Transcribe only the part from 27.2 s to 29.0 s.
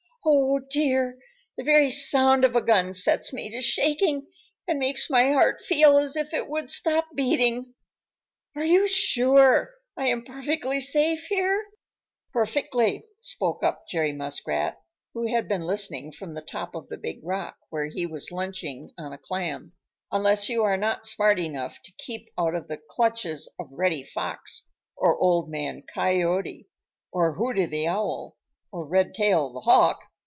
Hooty the Owl or